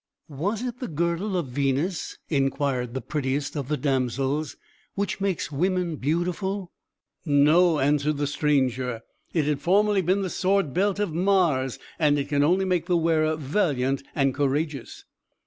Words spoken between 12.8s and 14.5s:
the wearer valiant and